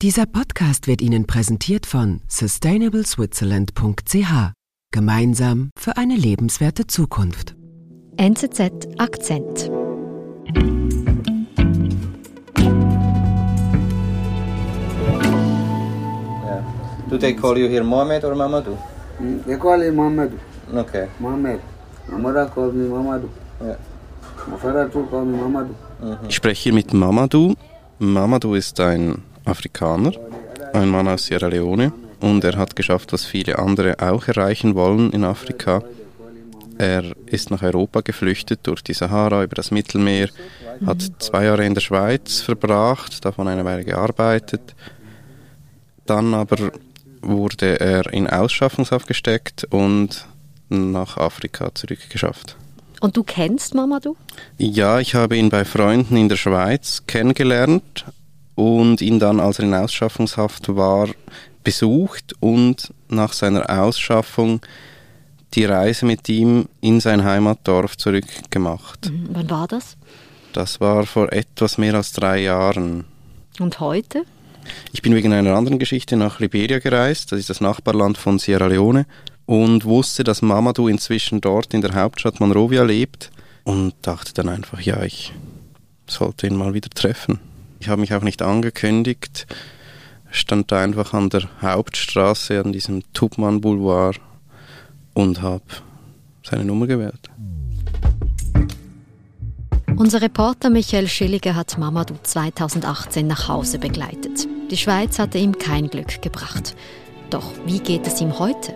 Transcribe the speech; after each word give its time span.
Dieser 0.00 0.26
Podcast 0.26 0.86
wird 0.86 1.02
Ihnen 1.02 1.26
präsentiert 1.26 1.84
von 1.84 2.20
sustainableswitzerland.ch. 2.28 4.52
Gemeinsam 4.92 5.70
für 5.76 5.96
eine 5.96 6.14
lebenswerte 6.14 6.86
Zukunft. 6.86 7.56
NZZ 8.16 8.86
Akzent. 8.98 9.68
Yeah. 16.44 16.62
Do 17.10 17.18
they 17.18 17.34
call 17.34 17.58
you 17.58 17.66
here 17.66 17.82
Mohammed 17.82 18.22
or 18.22 18.36
Mamadou? 18.36 18.78
They 19.48 19.56
call 19.56 19.82
him 19.82 19.96
Mamadou. 19.96 20.38
Okay. 20.76 21.08
Mohammed. 21.18 21.58
My 22.08 22.18
mother 22.18 22.46
calls 22.46 22.72
me 22.72 22.86
Mamadou. 22.86 23.28
Yeah. 23.60 23.74
My 24.46 24.58
father 24.58 24.88
too 24.88 25.08
called 25.10 25.26
me 25.26 25.38
Mamadou. 25.38 25.74
Ich 26.28 26.36
spreche 26.36 26.62
hier 26.62 26.72
mit 26.72 26.92
Mamadou. 26.92 27.56
Mamadou 27.98 28.54
ist 28.54 28.78
ein 28.78 29.24
Afrikaner, 29.48 30.12
ein 30.72 30.88
Mann 30.88 31.08
aus 31.08 31.26
Sierra 31.26 31.48
Leone 31.48 31.92
und 32.20 32.44
er 32.44 32.56
hat 32.56 32.76
geschafft, 32.76 33.12
was 33.12 33.24
viele 33.24 33.58
andere 33.58 33.96
auch 34.00 34.28
erreichen 34.28 34.74
wollen 34.74 35.10
in 35.12 35.24
Afrika. 35.24 35.82
Er 36.76 37.04
ist 37.26 37.50
nach 37.50 37.62
Europa 37.62 38.02
geflüchtet 38.02 38.60
durch 38.62 38.82
die 38.82 38.94
Sahara 38.94 39.42
über 39.42 39.56
das 39.56 39.70
Mittelmeer, 39.70 40.28
hat 40.86 41.02
zwei 41.18 41.46
Jahre 41.46 41.64
in 41.64 41.74
der 41.74 41.80
Schweiz 41.80 42.40
verbracht, 42.40 43.24
davon 43.24 43.48
eine 43.48 43.64
Weile 43.64 43.84
gearbeitet. 43.84 44.76
Dann 46.06 46.34
aber 46.34 46.70
wurde 47.20 47.80
er 47.80 48.12
in 48.12 48.28
Ausschaffungshaft 48.28 49.08
gesteckt 49.08 49.66
und 49.70 50.26
nach 50.68 51.16
Afrika 51.16 51.74
zurückgeschafft. 51.74 52.56
Und 53.00 53.16
du 53.16 53.22
kennst 53.22 53.74
Mamadou? 53.74 54.16
Ja, 54.56 55.00
ich 55.00 55.14
habe 55.14 55.36
ihn 55.36 55.50
bei 55.50 55.64
Freunden 55.64 56.16
in 56.16 56.28
der 56.28 56.36
Schweiz 56.36 57.04
kennengelernt 57.06 58.04
und 58.58 59.00
ihn 59.02 59.20
dann, 59.20 59.38
als 59.38 59.60
er 59.60 59.66
in 59.66 59.74
Ausschaffungshaft 59.74 60.74
war, 60.74 61.08
besucht 61.62 62.34
und 62.40 62.92
nach 63.08 63.32
seiner 63.32 63.70
Ausschaffung 63.70 64.60
die 65.54 65.64
Reise 65.64 66.04
mit 66.04 66.28
ihm 66.28 66.66
in 66.80 66.98
sein 66.98 67.22
Heimatdorf 67.22 67.96
zurückgemacht. 67.96 69.10
Mhm. 69.12 69.28
Wann 69.30 69.50
war 69.50 69.68
das? 69.68 69.96
Das 70.52 70.80
war 70.80 71.06
vor 71.06 71.32
etwas 71.32 71.78
mehr 71.78 71.94
als 71.94 72.10
drei 72.12 72.40
Jahren. 72.40 73.04
Und 73.60 73.78
heute? 73.78 74.24
Ich 74.92 75.02
bin 75.02 75.14
wegen 75.14 75.32
einer 75.32 75.54
anderen 75.54 75.78
Geschichte 75.78 76.16
nach 76.16 76.40
Liberia 76.40 76.80
gereist, 76.80 77.30
das 77.30 77.38
ist 77.38 77.50
das 77.50 77.60
Nachbarland 77.60 78.18
von 78.18 78.40
Sierra 78.40 78.66
Leone, 78.66 79.06
und 79.46 79.84
wusste, 79.84 80.24
dass 80.24 80.42
Mamadou 80.42 80.88
inzwischen 80.88 81.40
dort 81.40 81.72
in 81.74 81.80
der 81.80 81.94
Hauptstadt 81.94 82.40
Monrovia 82.40 82.82
lebt 82.82 83.30
und 83.62 83.94
dachte 84.02 84.34
dann 84.34 84.48
einfach, 84.48 84.80
ja, 84.80 85.04
ich 85.04 85.32
sollte 86.08 86.48
ihn 86.48 86.56
mal 86.56 86.74
wieder 86.74 86.90
treffen. 86.90 87.38
Ich 87.80 87.88
habe 87.88 88.00
mich 88.00 88.14
auch 88.14 88.22
nicht 88.22 88.42
angekündigt, 88.42 89.46
stand 90.30 90.72
da 90.72 90.82
einfach 90.82 91.14
an 91.14 91.30
der 91.30 91.48
Hauptstraße, 91.62 92.60
an 92.60 92.72
diesem 92.72 93.02
Tubman 93.12 93.60
Boulevard 93.60 94.20
und 95.14 95.42
habe 95.42 95.64
seine 96.42 96.64
Nummer 96.64 96.86
gewählt. 96.86 97.30
Unser 99.96 100.22
Reporter 100.22 100.70
Michael 100.70 101.08
Schilliger 101.08 101.56
hat 101.56 101.76
Mamadou 101.76 102.14
2018 102.22 103.26
nach 103.26 103.48
Hause 103.48 103.78
begleitet. 103.78 104.46
Die 104.70 104.76
Schweiz 104.76 105.18
hatte 105.18 105.38
ihm 105.38 105.58
kein 105.58 105.88
Glück 105.88 106.22
gebracht. 106.22 106.76
Doch 107.30 107.52
wie 107.66 107.80
geht 107.80 108.06
es 108.06 108.20
ihm 108.20 108.38
heute? 108.38 108.74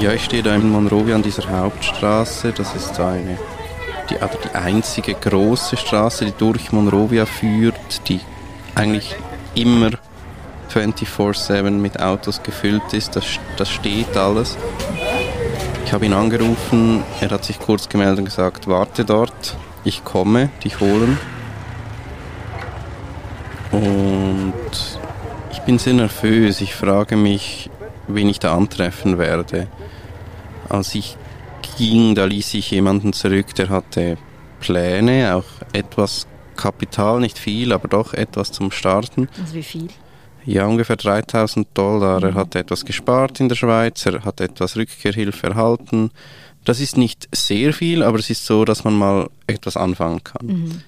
Ja, 0.00 0.14
ich 0.14 0.24
stehe 0.24 0.42
da 0.42 0.54
in 0.54 0.70
Monrovia 0.70 1.14
an 1.14 1.22
dieser 1.22 1.46
Hauptstraße. 1.50 2.52
Das 2.52 2.74
ist 2.74 2.98
eine, 2.98 3.36
die, 4.08 4.18
aber 4.18 4.38
die 4.42 4.54
einzige 4.56 5.12
große 5.12 5.76
Straße, 5.76 6.24
die 6.24 6.32
durch 6.32 6.72
Monrovia 6.72 7.26
führt, 7.26 8.08
die 8.08 8.20
eigentlich 8.74 9.14
immer 9.54 9.90
24-7 10.72 11.70
mit 11.72 12.00
Autos 12.00 12.42
gefüllt 12.42 12.94
ist. 12.94 13.14
Das, 13.14 13.26
das 13.58 13.68
steht 13.68 14.16
alles. 14.16 14.56
Ich 15.84 15.92
habe 15.92 16.06
ihn 16.06 16.14
angerufen, 16.14 17.04
er 17.20 17.28
hat 17.28 17.44
sich 17.44 17.58
kurz 17.58 17.90
gemeldet 17.90 18.20
und 18.20 18.24
gesagt, 18.24 18.68
warte 18.68 19.04
dort, 19.04 19.54
ich 19.84 20.02
komme, 20.02 20.48
dich 20.64 20.80
holen. 20.80 21.18
Und 23.70 24.54
ich 25.52 25.60
bin 25.60 25.78
sehr 25.78 25.92
nervös. 25.92 26.62
Ich 26.62 26.74
frage 26.74 27.16
mich, 27.16 27.68
wen 28.08 28.30
ich 28.30 28.38
da 28.38 28.56
antreffen 28.56 29.18
werde. 29.18 29.68
Als 30.70 30.94
ich 30.94 31.16
ging, 31.76 32.14
da 32.14 32.24
ließ 32.24 32.54
ich 32.54 32.70
jemanden 32.70 33.12
zurück, 33.12 33.54
der 33.56 33.68
hatte 33.68 34.16
Pläne, 34.60 35.34
auch 35.34 35.44
etwas 35.72 36.26
Kapital, 36.56 37.20
nicht 37.20 37.38
viel, 37.38 37.72
aber 37.72 37.88
doch 37.88 38.14
etwas 38.14 38.52
zum 38.52 38.70
Starten. 38.70 39.28
Also 39.40 39.54
wie 39.54 39.62
viel? 39.62 39.88
Ja, 40.46 40.66
ungefähr 40.66 40.96
3000 40.96 41.68
Dollar. 41.74 42.22
Er 42.22 42.34
hat 42.34 42.54
etwas 42.54 42.84
gespart 42.84 43.40
in 43.40 43.48
der 43.48 43.56
Schweiz, 43.56 44.06
er 44.06 44.24
hat 44.24 44.40
etwas 44.40 44.76
Rückkehrhilfe 44.76 45.48
erhalten. 45.48 46.10
Das 46.64 46.80
ist 46.80 46.96
nicht 46.96 47.28
sehr 47.34 47.72
viel, 47.72 48.02
aber 48.02 48.18
es 48.18 48.30
ist 48.30 48.46
so, 48.46 48.64
dass 48.64 48.84
man 48.84 48.94
mal 48.94 49.28
etwas 49.46 49.76
anfangen 49.76 50.22
kann. 50.24 50.82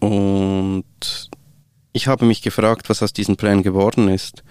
Und 0.00 0.84
ich 1.92 2.06
habe 2.06 2.24
mich 2.24 2.42
gefragt, 2.42 2.88
was 2.88 3.02
aus 3.02 3.12
diesen 3.12 3.36
Plänen 3.36 3.62
geworden 3.62 4.08
ist. 4.08 4.42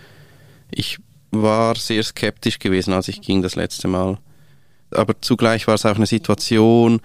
Ich 0.72 0.98
war 1.32 1.76
sehr 1.76 2.04
skeptisch 2.04 2.60
gewesen, 2.60 2.94
als 2.94 3.08
ich 3.08 3.22
ging 3.22 3.42
das 3.42 3.56
letzte 3.56 3.88
Mal. 3.88 4.18
Aber 4.92 5.16
zugleich 5.22 5.68
war 5.68 5.76
es 5.76 5.86
auch 5.86 5.96
eine 5.96 6.06
Situation, 6.06 7.02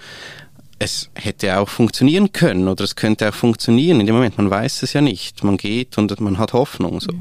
es 0.78 1.10
hätte 1.15 1.59
auch 1.59 1.69
funktionieren 1.69 2.32
können 2.32 2.69
oder 2.69 2.84
es 2.84 2.97
könnte 2.97 3.28
auch 3.28 3.34
funktionieren. 3.34 4.00
In 4.00 4.06
dem 4.06 4.16
Moment, 4.16 4.37
man 4.37 4.50
weiß 4.50 4.82
es 4.82 4.93
ja 4.93 5.00
nicht. 5.00 5.44
Man 5.44 5.56
geht 5.56 5.97
und 5.97 6.19
man 6.20 6.38
hat 6.38 6.53
Hoffnung. 6.53 7.00
So. 7.00 7.12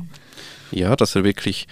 Ja, 0.72 0.96
dass 0.96 1.16
er 1.16 1.24
wirklich 1.24 1.68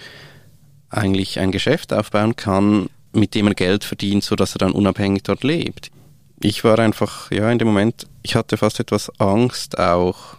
eigentlich 0.88 1.38
ein 1.40 1.52
Geschäft 1.52 1.92
aufbauen 1.92 2.36
kann, 2.36 2.88
mit 3.12 3.34
dem 3.34 3.48
er 3.48 3.54
Geld 3.54 3.84
verdient, 3.84 4.24
so 4.24 4.36
dass 4.36 4.54
er 4.54 4.58
dann 4.58 4.72
unabhängig 4.72 5.22
dort 5.24 5.42
lebt. 5.42 5.90
Ich 6.40 6.64
war 6.64 6.78
einfach, 6.78 7.30
ja, 7.30 7.50
in 7.50 7.58
dem 7.58 7.68
Moment, 7.68 8.06
ich 8.22 8.34
hatte 8.34 8.56
fast 8.56 8.80
etwas 8.80 9.10
Angst 9.18 9.78
auch, 9.78 10.36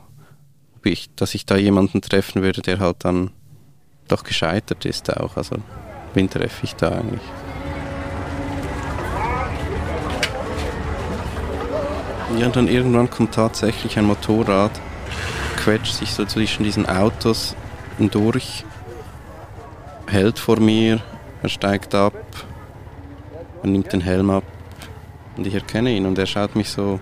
dass 1.16 1.36
ich 1.36 1.46
da 1.46 1.58
jemanden 1.58 2.02
treffen 2.02 2.42
würde, 2.42 2.62
der 2.62 2.80
halt 2.80 2.98
dann 3.00 3.32
doch 4.08 4.24
gescheitert 4.24 4.86
ist 4.86 5.16
auch. 5.16 5.38
Also, 5.38 5.58
wen 6.14 6.30
treffe 6.30 6.64
ich 6.64 6.76
da 6.76 6.90
eigentlich? 6.90 7.22
Ja, 12.38 12.48
und 12.48 12.56
dann 12.56 12.68
irgendwann 12.68 13.10
kommt 13.10 13.36
tatsächlich 13.36 13.98
ein 13.98 14.06
Motorrad, 14.06 14.72
quetscht 15.58 15.94
sich 15.94 16.14
so 16.14 16.26
zwischen 16.26 16.64
diesen 16.64 16.88
Autos 16.88 17.56
durch, 18.00 18.66
hält 20.08 20.40
vor 20.40 20.60
mir, 20.60 21.02
er 21.44 21.50
steigt 21.50 21.94
ab, 21.94 22.14
er 23.62 23.70
nimmt 23.70 23.94
den 23.94 24.02
Helm 24.02 24.32
ab 24.32 24.44
und 25.38 25.46
ich 25.46 25.54
erkenne 25.54 25.92
ihn 25.92 26.06
und 26.08 26.18
er 26.18 26.26
schaut 26.26 26.56
mich 26.56 26.70
so 26.70 27.00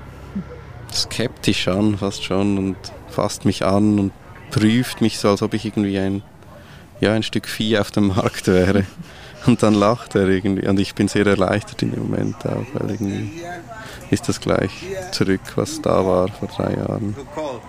skeptisch 0.92 1.68
an, 1.68 1.98
fast 1.98 2.24
schon, 2.24 2.58
und 2.58 2.76
fasst 3.08 3.46
mich 3.46 3.66
an 3.66 4.00
und 4.00 4.12
prüft 4.52 5.02
mich 5.02 5.20
so, 5.20 5.30
als 5.30 5.42
ob 5.42 5.54
ich 5.54 5.66
irgendwie 5.66 6.00
ein, 6.00 6.22
ja, 7.00 7.14
ein 7.14 7.24
Stück 7.24 7.48
Vieh 7.48 7.78
auf 7.78 7.92
dem 7.92 8.08
Markt 8.08 8.48
wäre. 8.48 8.86
Und 9.46 9.64
dann 9.64 9.74
lacht 9.74 10.16
er 10.16 10.28
irgendwie 10.28 10.68
und 10.68 10.80
ich 10.80 10.94
bin 10.96 11.08
sehr 11.08 11.26
erleichtert 11.26 11.82
in 11.82 11.92
dem 11.92 12.02
Moment 12.10 12.36
auch, 12.46 12.66
weil 12.74 12.92
irgendwie 12.92 13.42
ist 14.10 14.28
das 14.28 14.40
gleich 14.42 14.72
zurück, 15.12 15.40
was 15.56 15.82
da 15.82 16.06
war 16.06 16.28
vor 16.28 16.50
drei 16.50 16.74
Jahren. 16.74 17.16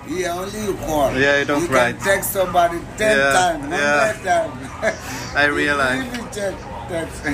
Yeah, 0.09 0.35
only 0.37 0.67
you 0.67 0.75
call. 0.87 1.17
Yeah, 1.17 1.39
you 1.41 1.45
don't 1.47 1.63
you 1.63 1.69
write. 1.75 1.97
can 1.99 2.05
text 2.05 2.33
somebody 2.33 2.77
ten 2.99 3.17
Yeah, 3.17 3.33
times, 3.33 3.65
yeah. 3.71 4.07
hundred 4.09 4.23
times. 4.25 4.97
I 5.37 5.45
realize. 5.55 6.05
Text. 6.33 7.23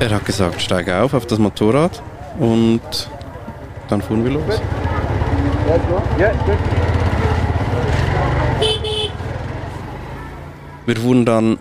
Er 0.00 0.10
hat 0.10 0.24
gesagt, 0.24 0.62
steig 0.62 0.88
auf 0.88 1.12
auf 1.12 1.26
das 1.26 1.38
Motorrad 1.40 2.02
und 2.38 2.80
dann 3.88 4.00
fuhren 4.00 4.24
wir 4.24 4.30
los. 4.32 4.60
Wir 10.86 10.96
fuhren 10.96 11.26
dann 11.26 11.58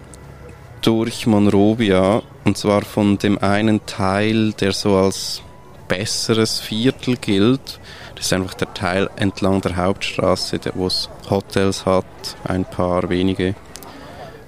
durch 0.81 1.27
Monrovia 1.27 2.21
und 2.45 2.57
zwar 2.57 2.83
von 2.83 3.17
dem 3.17 3.37
einen 3.39 3.85
Teil, 3.85 4.53
der 4.53 4.71
so 4.71 4.95
als 4.95 5.41
besseres 5.89 6.61
Viertel 6.61 7.17
gilt. 7.17 7.79
Das 8.15 8.27
ist 8.27 8.33
einfach 8.33 8.53
der 8.53 8.73
Teil 8.73 9.09
entlang 9.17 9.59
der 9.59 9.75
Hauptstraße, 9.75 10.59
wo 10.75 10.87
es 10.87 11.09
Hotels 11.29 11.85
hat, 11.85 12.05
ein 12.45 12.63
paar 12.63 13.09
wenige. 13.09 13.53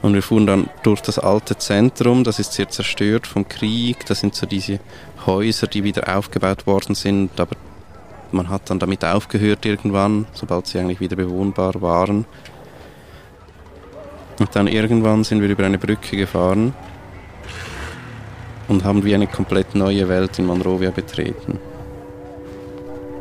Und 0.01 0.13
wir 0.13 0.23
fuhren 0.23 0.47
dann 0.47 0.69
durch 0.83 1.01
das 1.01 1.19
alte 1.19 1.57
Zentrum, 1.57 2.23
das 2.23 2.39
ist 2.39 2.53
sehr 2.53 2.69
zerstört 2.69 3.27
vom 3.27 3.49
Krieg. 3.49 4.05
Das 4.05 4.21
sind 4.21 4.33
so 4.33 4.45
diese 4.45 4.79
Häuser, 5.25 5.67
die 5.67 5.83
wieder 5.83 6.17
aufgebaut 6.17 6.65
worden 6.65 6.95
sind, 6.95 7.37
aber 7.37 7.57
man 8.33 8.49
hat 8.49 8.69
dann 8.69 8.79
damit 8.79 9.03
aufgehört 9.03 9.65
irgendwann, 9.65 10.25
sobald 10.33 10.67
sie 10.67 10.79
eigentlich 10.79 10.99
wieder 10.99 11.15
bewohnbar 11.15 11.81
waren. 11.81 12.25
Und 14.39 14.55
dann 14.55 14.67
irgendwann 14.67 15.23
sind 15.23 15.41
wir 15.41 15.49
über 15.49 15.65
eine 15.65 15.77
Brücke 15.77 16.15
gefahren 16.15 16.73
und 18.67 18.83
haben 18.83 19.03
wie 19.03 19.13
eine 19.13 19.27
komplett 19.27 19.75
neue 19.75 20.07
Welt 20.07 20.39
in 20.39 20.45
Monrovia 20.45 20.91
betreten. 20.91 21.59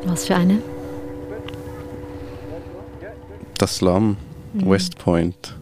Was 0.05 0.27
für 0.27 0.37
eine? 0.37 0.63
Das 3.57 3.77
Slum, 3.77 4.17
West 4.55 4.99
Point, 4.99 5.57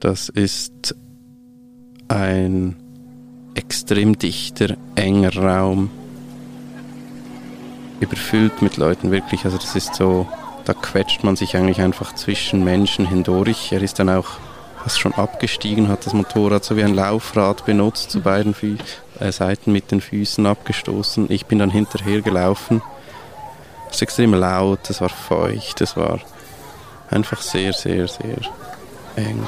das 0.00 0.30
ist 0.30 0.94
ein 2.08 2.76
extrem 3.54 4.18
dichter, 4.18 4.76
enger 4.94 5.36
Raum, 5.36 5.90
überfüllt 8.00 8.62
mit 8.62 8.76
Leuten, 8.76 9.10
wirklich. 9.10 9.44
Also 9.44 9.56
das 9.56 9.74
ist 9.74 9.94
so, 9.94 10.26
da 10.64 10.74
quetscht 10.74 11.24
man 11.24 11.36
sich 11.36 11.56
eigentlich 11.56 11.80
einfach 11.80 12.14
zwischen 12.14 12.64
Menschen 12.64 13.06
hindurch. 13.06 13.72
Er 13.72 13.82
ist 13.82 13.98
dann 13.98 14.08
auch 14.08 14.38
fast 14.82 15.00
schon 15.00 15.14
abgestiegen, 15.14 15.88
hat 15.88 16.06
das 16.06 16.12
Motorrad 16.12 16.64
so 16.64 16.76
wie 16.76 16.84
ein 16.84 16.94
Laufrad 16.94 17.64
benutzt, 17.66 18.10
zu 18.10 18.20
beiden 18.20 18.54
Fü 18.54 18.76
äh, 19.20 19.32
Seiten 19.32 19.72
mit 19.72 19.90
den 19.90 20.00
Füßen 20.00 20.46
abgestoßen. 20.46 21.30
Ich 21.30 21.46
bin 21.46 21.58
dann 21.58 21.70
hinterher 21.70 22.22
gelaufen. 22.22 22.82
Es 23.88 23.96
ist 23.96 24.02
extrem 24.02 24.34
laut, 24.34 24.90
es 24.90 25.00
war 25.00 25.08
feucht, 25.08 25.80
es 25.80 25.96
war 25.96 26.20
einfach 27.10 27.40
sehr, 27.40 27.72
sehr, 27.72 28.06
sehr 28.06 28.38
eng. 29.16 29.46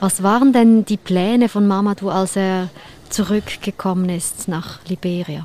Was 0.00 0.22
waren 0.22 0.54
denn 0.54 0.86
die 0.86 0.96
Pläne 0.96 1.50
von 1.50 1.66
Mamadou, 1.66 2.08
als 2.08 2.34
er 2.34 2.70
zurückgekommen 3.10 4.08
ist 4.08 4.48
nach 4.48 4.82
Liberia? 4.88 5.44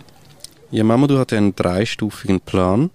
Ja, 0.71 0.85
Mamadou 0.85 1.17
hatte 1.17 1.37
einen 1.37 1.53
dreistufigen 1.53 2.39
Plan. 2.39 2.89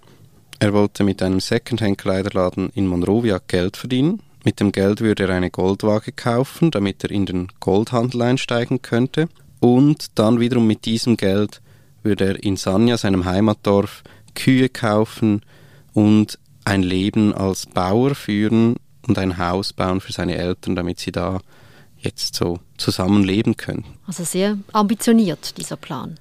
Er 0.57 0.73
wollte 0.73 1.03
mit 1.03 1.21
einem 1.21 1.39
Secondhand-Kleiderladen 1.39 2.71
in 2.73 2.87
Monrovia 2.87 3.39
Geld 3.45 3.77
verdienen. 3.77 4.21
Mit 4.43 4.59
dem 4.59 4.71
Geld 4.71 5.01
würde 5.01 5.25
er 5.25 5.29
eine 5.29 5.51
Goldwaage 5.51 6.13
kaufen, 6.13 6.71
damit 6.71 7.03
er 7.03 7.11
in 7.11 7.27
den 7.27 7.47
Goldhandel 7.59 8.23
einsteigen 8.23 8.81
könnte. 8.81 9.29
Und 9.59 10.17
dann 10.17 10.39
wiederum 10.39 10.65
mit 10.65 10.85
diesem 10.85 11.15
Geld 11.15 11.61
würde 12.01 12.25
er 12.25 12.43
in 12.43 12.57
Sanya, 12.57 12.97
seinem 12.97 13.25
Heimatdorf, 13.25 14.01
Kühe 14.33 14.67
kaufen 14.67 15.43
und 15.93 16.39
ein 16.65 16.81
Leben 16.81 17.35
als 17.35 17.67
Bauer 17.67 18.15
führen 18.15 18.77
und 19.07 19.17
ein 19.17 19.37
Haus 19.37 19.73
bauen 19.73 20.01
für 20.01 20.11
seine 20.11 20.35
Eltern, 20.35 20.75
damit 20.75 20.99
sie 20.99 21.11
da 21.11 21.39
jetzt 21.97 22.35
so 22.35 22.59
zusammenleben 22.77 23.57
können. 23.57 23.85
Also 24.07 24.23
sehr 24.23 24.57
ambitioniert, 24.73 25.57
dieser 25.57 25.77
Plan. 25.77 26.17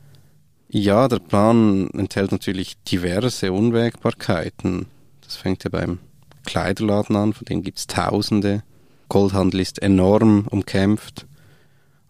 Ja, 0.69 1.09
der 1.09 1.19
Plan 1.19 1.91
enthält 1.91 2.33
natürlich 2.33 2.77
diverse 2.85 3.53
Unwägbarkeiten. 3.53 4.87
Das 5.23 5.37
fängt 5.37 5.65
ja 5.65 5.71
beim 5.71 5.99
Kleiderladen 6.45 7.17
an, 7.17 7.33
von 7.33 7.45
denen 7.45 7.63
gibt 7.63 7.79
es 7.79 7.87
Tausende. 7.87 8.63
Goldhandel 9.09 9.61
ist 9.61 9.83
enorm 9.83 10.47
umkämpft. 10.49 11.27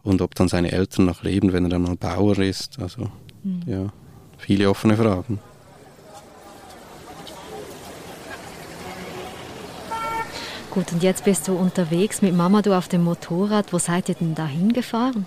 Und 0.02 0.22
ob 0.22 0.34
dann 0.34 0.48
seine 0.48 0.72
Eltern 0.72 1.06
noch 1.06 1.22
leben, 1.22 1.52
wenn 1.52 1.64
er 1.64 1.70
dann 1.70 1.82
mal 1.82 1.96
Bauer 1.96 2.38
ist. 2.38 2.78
Also, 2.80 3.10
mhm. 3.42 3.62
ja, 3.66 3.92
viele 4.38 4.68
offene 4.68 4.96
Fragen. 4.96 5.38
Gut, 10.70 10.92
und 10.92 11.02
jetzt 11.02 11.24
bist 11.24 11.48
du 11.48 11.56
unterwegs 11.56 12.22
mit 12.22 12.32
Mama, 12.34 12.62
du 12.62 12.76
auf 12.76 12.86
dem 12.86 13.02
Motorrad. 13.02 13.72
Wo 13.72 13.78
seid 13.78 14.08
ihr 14.08 14.14
denn 14.14 14.36
da 14.36 14.46
hingefahren? 14.46 15.26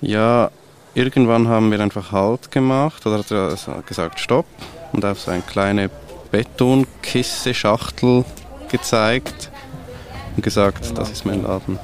Ja, 0.00 0.52
irgendwann 0.94 1.48
haben 1.48 1.72
wir 1.72 1.80
einfach 1.80 2.12
Halt 2.12 2.52
gemacht 2.52 3.04
oder 3.04 3.18
hat 3.18 3.30
er 3.32 3.82
gesagt 3.82 4.20
Stopp 4.20 4.46
und 4.92 5.04
auf 5.04 5.20
so 5.20 5.32
eine 5.32 5.42
kleine 5.42 5.90
Betonkiste, 6.30 7.52
Schachtel 7.52 8.24
gezeigt 8.70 9.50
und 10.36 10.42
gesagt, 10.42 10.96
das 10.96 11.10
ist 11.10 11.26
mein 11.26 11.42
Laden. 11.42 11.78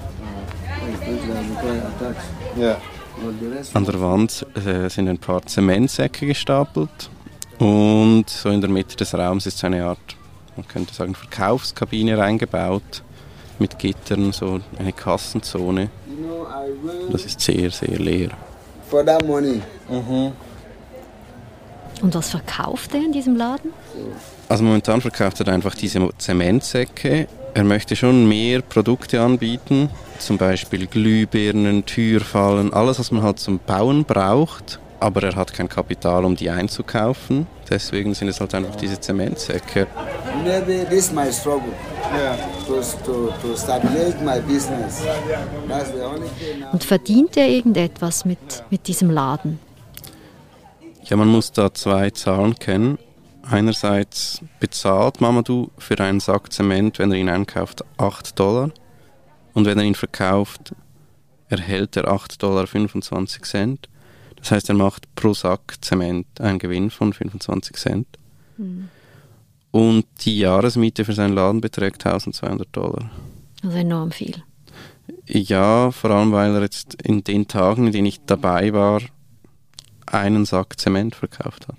An 3.75 3.85
der 3.85 4.01
Wand 4.01 4.47
äh, 4.55 4.89
sind 4.89 5.09
ein 5.09 5.19
paar 5.19 5.45
Zementsäcke 5.45 6.27
gestapelt 6.27 7.11
und 7.59 8.31
so 8.31 8.51
in 8.51 8.61
der 8.61 8.71
Mitte 8.71 8.97
des 8.97 9.13
Raums 9.15 9.47
ist 9.47 9.65
eine 9.65 9.85
Art 9.85 10.17
man 10.57 10.69
könnte 10.69 10.95
sagen, 10.95 11.15
Verkaufskabine 11.15 12.19
reingebaut 12.19 13.03
mit 13.59 13.79
Gittern, 13.79 14.33
so 14.33 14.61
eine 14.79 14.93
Kassenzone. 14.93 15.91
Das 17.11 17.25
ist 17.25 17.41
sehr, 17.41 17.71
sehr 17.71 17.99
leer. 17.99 18.31
For 18.91 19.05
that 19.05 19.27
money. 19.27 19.63
Mhm. 19.89 20.33
Und 22.03 22.15
was 22.15 22.31
verkauft 22.31 22.95
er 22.95 23.01
in 23.01 23.13
diesem 23.13 23.37
Laden? 23.37 23.73
Also 24.49 24.63
momentan 24.65 25.01
verkauft 25.01 25.41
er 25.41 25.49
einfach 25.49 25.75
diese 25.75 26.09
Zementsäcke. 26.19 27.27
Er 27.55 27.65
möchte 27.65 27.97
schon 27.97 28.29
mehr 28.29 28.61
Produkte 28.61 29.21
anbieten, 29.23 29.89
zum 30.19 30.37
Beispiel 30.37 30.87
Glühbirnen, 30.87 31.87
Türfallen, 31.87 32.73
alles, 32.75 32.99
was 32.99 33.11
man 33.11 33.23
halt 33.23 33.39
zum 33.39 33.59
Bauen 33.59 34.05
braucht. 34.05 34.79
Aber 34.99 35.23
er 35.23 35.37
hat 35.37 35.53
kein 35.53 35.69
Kapital, 35.69 36.25
um 36.25 36.37
die 36.37 36.49
einzukaufen. 36.49 37.47
Deswegen 37.69 38.15
sind 38.15 38.29
es 38.29 38.41
halt 38.41 38.55
einfach 38.55 38.77
diese 38.77 38.99
Zementsäcke. 38.99 39.87
Maybe 40.45 40.87
this 40.89 41.07
is 41.07 41.13
my 41.13 41.31
struggle. 41.33 41.73
Yeah. 42.15 42.37
To, 42.67 42.81
to, 43.05 43.33
to 43.43 43.57
stabilize 43.57 44.17
my 44.25 44.41
business. 44.41 45.03
That's 45.69 45.91
the 45.91 46.03
only 46.03 46.29
thing 46.39 46.65
Und 46.73 46.85
verdient 46.85 47.37
er 47.37 47.49
irgendetwas 47.49 48.25
mit, 48.25 48.65
mit 48.71 48.87
diesem 48.87 49.11
Laden? 49.11 49.59
Ja, 51.05 51.17
man 51.17 51.29
muss 51.29 51.53
da 51.53 51.73
zwei 51.73 52.11
Zahlen 52.11 52.55
kennen. 52.57 52.99
Einerseits 53.49 54.41
bezahlt 54.59 55.21
Mamadou 55.21 55.71
für 55.79 55.99
einen 56.01 56.21
Sack 56.21 56.53
Zement, 56.53 56.99
wenn 56.99 57.13
er 57.13 57.19
ihn 57.19 57.29
einkauft, 57.29 57.85
8 57.97 58.39
Dollar. 58.39 58.71
Und 59.55 59.67
wenn 59.67 59.79
er 59.79 59.85
ihn 59.85 59.95
verkauft, 59.95 60.75
erhält 61.49 61.97
er 61.97 62.09
8,25 62.09 62.41
Dollar. 62.41 63.79
Das 64.37 64.51
heißt, 64.51 64.69
er 64.69 64.75
macht 64.75 65.13
pro 65.15 65.35
Sack 65.35 65.77
Zement 65.81 66.27
einen 66.41 66.59
Gewinn 66.59 66.91
von 66.91 67.13
25 67.13 67.77
Cent. 67.77 68.07
Mhm. 68.57 68.89
Und 69.71 70.07
die 70.21 70.39
Jahresmiete 70.39 71.05
für 71.05 71.13
seinen 71.13 71.35
Laden 71.35 71.61
beträgt 71.61 72.07
1200 72.07 72.69
Dollar. 72.73 73.11
Also 73.63 73.77
enorm 73.77 74.11
viel. 74.11 74.43
Ja, 75.27 75.91
vor 75.91 76.11
allem 76.11 76.33
weil 76.33 76.55
er 76.55 76.63
jetzt 76.63 76.95
in 77.03 77.25
den 77.25 77.49
Tagen, 77.49 77.87
in 77.87 77.93
denen 77.93 78.07
ich 78.07 78.25
dabei 78.25 78.73
war, 78.73 79.03
einen 80.07 80.45
Sack 80.45 80.79
Zement 80.79 81.15
verkauft 81.15 81.69
hat. 81.69 81.77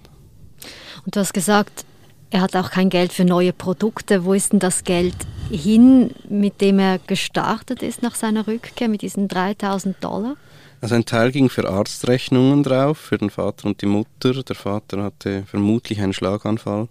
Und 1.06 1.16
du 1.16 1.20
hast 1.20 1.34
gesagt, 1.34 1.86
er 2.30 2.42
hat 2.42 2.56
auch 2.56 2.72
kein 2.72 2.90
Geld 2.90 3.14
für 3.14 3.24
neue 3.24 3.54
Produkte. 3.54 4.26
Wo 4.26 4.34
ist 4.34 4.52
denn 4.52 4.60
das 4.60 4.84
Geld 4.84 5.16
hin, 5.50 6.12
mit 6.30 6.60
dem 6.60 6.80
er 6.80 7.00
gestartet 7.00 7.82
ist 7.82 8.04
nach 8.04 8.16
seiner 8.16 8.48
Rückkehr, 8.48 8.90
mit 8.90 9.02
diesen 9.02 9.28
3000 9.30 10.04
Dollar? 10.04 10.36
Also 10.80 10.96
ein 10.96 11.06
Teil 11.06 11.32
ging 11.32 11.50
für 11.50 11.68
Arztrechnungen 11.68 12.64
drauf, 12.64 12.98
für 12.98 13.18
den 13.18 13.30
Vater 13.30 13.66
und 13.66 13.82
die 13.82 13.88
Mutter. 13.88 14.44
Der 14.44 14.56
Vater 14.56 15.04
hatte 15.04 15.44
vermutlich 15.48 16.00
einen 16.02 16.14
Schlaganfall. 16.14 16.88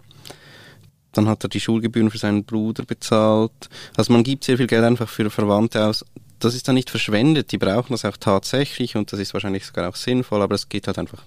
Dann 1.13 1.27
hat 1.27 1.43
er 1.43 1.49
die 1.49 1.61
Schulgebühren 1.61 2.11
für 2.11 2.17
seinen 2.17 2.43
Bruder 2.43 2.83
bezahlt. 2.83 3.69
Also 3.95 4.11
man 4.13 4.23
gibt 4.23 4.43
sehr 4.43 4.57
viel 4.57 4.67
Geld 4.67 4.83
einfach 4.83 5.09
für 5.09 5.29
Verwandte 5.29 5.85
aus. 5.85 6.05
Das 6.39 6.53
ist 6.53 6.67
dann 6.67 6.75
nicht 6.75 6.89
verschwendet, 6.89 7.51
die 7.51 7.57
brauchen 7.57 7.93
das 7.93 8.05
auch 8.05 8.17
tatsächlich 8.17 8.95
und 8.95 9.11
das 9.11 9.19
ist 9.19 9.33
wahrscheinlich 9.33 9.65
sogar 9.65 9.89
auch 9.89 9.95
sinnvoll, 9.95 10.43
aber 10.43 10.53
es 10.53 10.69
geht 10.69 10.85
halt 10.85 10.99
einfach 10.99 11.23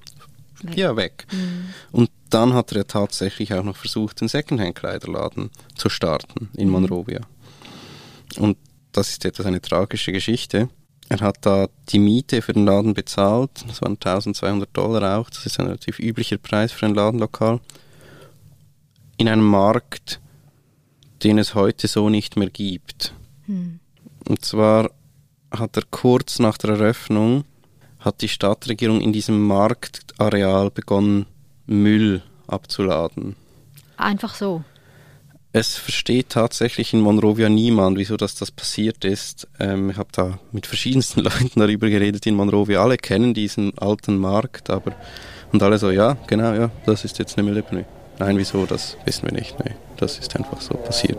weg. 0.63 0.77
ja 0.77 0.95
weg. 0.95 1.27
Mhm. 1.33 1.65
Und 1.91 2.11
dann 2.29 2.55
hat 2.55 2.71
er 2.71 2.87
tatsächlich 2.87 3.53
auch 3.55 3.65
noch 3.65 3.77
versucht, 3.77 4.21
den 4.21 4.29
Secondhand-Kleiderladen 4.29 5.51
zu 5.75 5.89
starten 5.89 6.49
in 6.57 6.69
mhm. 6.69 6.75
Monrovia. 6.75 7.23
Und 8.37 8.57
das 8.93 9.11
ist 9.11 9.25
etwas 9.25 9.47
eine 9.47 9.61
tragische 9.61 10.13
Geschichte. 10.13 10.69
Er 11.11 11.21
hat 11.23 11.39
da 11.41 11.67
die 11.89 11.99
Miete 11.99 12.41
für 12.41 12.53
den 12.53 12.67
Laden 12.67 12.95
bezahlt, 12.95 13.51
das 13.67 13.83
waren 13.83 13.95
1200 13.95 14.69
Dollar 14.73 15.19
auch, 15.19 15.29
das 15.29 15.45
ist 15.45 15.59
ein 15.59 15.67
relativ 15.67 15.99
üblicher 15.99 16.39
Preis 16.39 16.71
für 16.71 16.87
ein 16.87 16.95
Ladenlokal. 16.95 17.59
In 19.17 19.29
einem 19.29 19.45
Markt, 19.45 20.21
den 21.25 21.39
es 21.39 21.57
heute 21.57 21.89
so 21.89 22.09
nicht 22.09 22.37
mehr 22.37 22.49
gibt. 22.49 23.13
Hm. 23.47 23.81
Und 24.29 24.45
zwar 24.45 24.93
hat 25.51 25.77
er 25.77 25.83
kurz 25.91 26.39
nach 26.39 26.57
der 26.57 26.71
Eröffnung, 26.71 27.45
hat 27.99 28.23
die 28.23 28.29
Stadtregierung 28.29 29.01
in 29.01 29.13
diesem 29.13 29.45
Marktareal 29.45 30.71
begonnen, 30.71 31.27
Müll 31.67 32.23
abzuladen. 32.47 33.35
Einfach 33.97 34.37
so 34.37 34.63
es 35.53 35.77
versteht 35.77 36.31
tatsächlich 36.31 36.95
in 36.95 37.01
Monrovia 37.01 37.49
niemand, 37.49 37.99
wieso 37.99 38.17
das, 38.17 38.35
das 38.37 38.51
passiert 38.51 39.05
ist. 39.05 39.49
Ähm, 39.59 39.91
ich 39.91 39.97
habe 39.97 40.09
da 40.13 40.39
mit 40.53 40.67
verschiedensten 40.67 41.21
Leuten 41.25 41.59
darüber 41.59 41.89
geredet 41.89 42.27
in 42.27 42.37
Monrovia. 42.37 42.83
Alle 42.83 42.97
kennen 42.97 43.35
diesen 43.35 43.77
alten 43.79 44.17
Markt, 44.17 44.71
aber 44.71 44.93
und 45.53 45.63
alle 45.63 45.79
so, 45.79 45.91
ja, 45.91 46.17
genau, 46.29 46.53
ja, 46.53 46.71
das 46.87 47.05
ist 47.05 47.19
jetzt 47.19 47.37
eine 47.37 47.49
Mülldeponie. 47.49 47.85
Nein, 48.21 48.39
wieso, 48.39 48.67
das 48.67 48.97
wissen 49.05 49.25
wir 49.29 49.33
nicht. 49.33 49.59
Nee, 49.65 49.73
das 49.97 50.19
ist 50.19 50.37
einfach 50.37 50.61
so 50.61 50.75
passiert. 50.75 51.19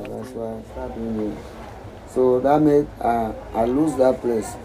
So 2.13 2.39
that 2.41 2.61
made 2.61 2.87
uh, 3.01 3.31
I 3.55 3.65
lose 3.65 3.95
that 3.97 4.21
place. 4.21 4.55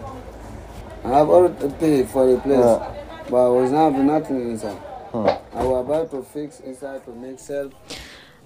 I 1.05 1.09
have 1.09 1.31
already 1.31 1.69
paid 1.79 2.09
for 2.09 2.27
the 2.27 2.37
place, 2.39 2.59
Yeah. 2.59 2.89
but 3.31 3.37
I 3.37 3.49
was 3.49 3.71
not 3.71 3.93
having 3.93 4.07
nothing 4.07 4.51
inside. 4.51 4.77
Hmm. 5.13 5.29
I 5.55 5.63
was 5.65 5.85
about 5.85 6.11
to 6.11 6.23
fix 6.23 6.59
inside 6.61 7.05
to 7.05 7.13
make 7.13 7.39
self. 7.39 7.73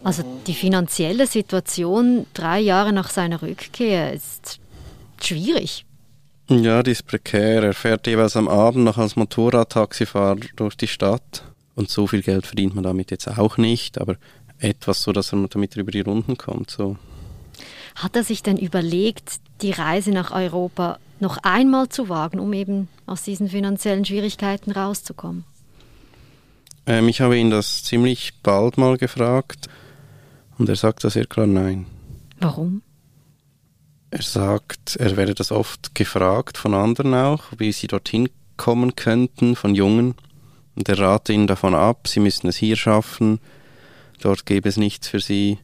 Also 0.03 0.23
die 0.47 0.55
finanzielle 0.55 1.27
Situation 1.27 2.27
drei 2.33 2.61
Jahre 2.61 2.93
nach 2.93 3.11
seiner 3.11 3.43
Rückkehr 3.43 4.13
ist 4.13 4.59
schwierig. 5.21 5.85
Ja, 6.49 6.83
die 6.83 6.93
ist 6.93 7.07
prekär. 7.07 7.63
Er 7.63 7.75
fährt 7.75 8.07
jeweils 8.07 8.37
am 8.37 8.49
Abend 8.49 8.85
noch 8.85 8.99
als 8.99 9.17
Motorradtaxifahrer 9.17 10.41
durch 10.57 10.77
die 10.77 10.89
Stadt. 10.89 11.45
Und 11.75 11.91
so 11.91 12.07
viel 12.07 12.23
Geld 12.23 12.47
verdient 12.47 12.75
man 12.75 12.85
damit 12.85 13.11
jetzt 13.11 13.29
auch 13.29 13.57
nicht, 13.57 14.01
aber 14.01 14.17
etwas 14.59 15.03
so, 15.03 15.13
dass 15.13 15.33
er 15.33 15.47
damit 15.49 15.77
er 15.77 15.83
über 15.83 15.93
die 15.93 16.01
Runden 16.01 16.37
kommt. 16.37 16.71
So. 16.71 16.97
Hat 17.95 18.17
er 18.17 18.25
sich 18.25 18.43
denn 18.43 18.57
überlegt, 18.57 19.37
die 19.63 19.71
Reise 19.71 20.11
nach 20.11 20.33
Europa 20.33 20.99
noch 21.21 21.39
einmal 21.43 21.89
zu 21.89 22.09
wagen, 22.09 22.41
um 22.41 22.53
eben 22.53 22.89
aus 23.07 23.23
diesen 23.23 23.49
finanziellen 23.49 24.05
Schwierigkeiten 24.05 24.73
rauszukommen? 24.73 25.45
Ähm, 26.87 27.09
ich 27.09 27.21
habe 27.21 27.39
ihn 27.39 27.51
das 27.51 27.85
ziemlich 27.85 28.33
bald 28.43 28.79
mal 28.79 28.97
gefragt 28.97 29.69
und 30.61 30.69
er 30.69 30.77
sagt 30.77 31.05
da 31.05 31.11
sehr 31.11 31.27
klar 31.27 31.47
nein. 31.47 31.87
Warum? 32.39 32.83
Er 34.11 34.23
sagt, 34.23 34.97
er 34.97 35.17
werde 35.17 35.35
das 35.35 35.53
oft 35.53 35.95
gefragt 35.95 36.59
von 36.59 36.75
anderen 36.75 37.15
auch, 37.15 37.45
wie 37.57 37.73
sie 37.73 37.87
dorthin 37.87 38.29
kommen 38.59 38.95
könnten, 38.95 39.57
von 39.57 39.75
Jungen. 39.75 40.15
Und 40.77 40.89
er 40.89 40.99
rate 40.99 41.33
ihnen 41.33 41.47
davon 41.47 41.75
ab, 41.75 42.09
sie 42.09 42.21
müssten 42.21 42.49
es 42.49 42.57
hier 42.57 42.77
schaffen, 42.77 43.41
dort 44.21 44.45
gäbe 44.45 44.69
es 44.69 44.77
nichts 44.77 45.09
für 45.09 45.21
sie, 45.21 45.59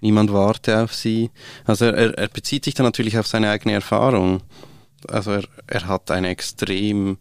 niemand 0.00 0.32
warte 0.32 0.82
auf 0.82 0.94
sie. 0.94 1.30
Also 1.66 1.84
er, 1.84 1.94
er, 1.94 2.18
er 2.18 2.28
bezieht 2.28 2.64
sich 2.64 2.74
dann 2.74 2.86
natürlich 2.86 3.18
auf 3.18 3.26
seine 3.26 3.50
eigene 3.50 3.74
Erfahrung. 3.74 4.40
Also 5.08 5.32
er, 5.32 5.44
er 5.66 5.86
hat 5.88 6.10
eine 6.10 6.28
extrem 6.28 7.18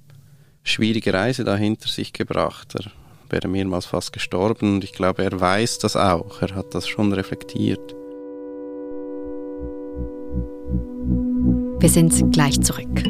schwierige 0.63 1.13
Reise 1.13 1.44
da 1.44 1.58
hinter 1.58 1.89
sich 1.89 2.13
gebracht. 2.13 2.75
Er 2.75 2.91
wäre 3.31 3.47
mehrmals 3.47 3.85
fast 3.85 4.13
gestorben 4.13 4.75
und 4.75 4.83
ich 4.83 4.93
glaube, 4.93 5.23
er 5.23 5.39
weiß 5.39 5.79
das 5.79 5.95
auch. 5.95 6.41
Er 6.41 6.55
hat 6.55 6.73
das 6.75 6.88
schon 6.88 7.13
reflektiert. 7.13 7.95
Wir 11.79 11.89
sind 11.89 12.31
gleich 12.31 12.61
zurück. 12.61 13.03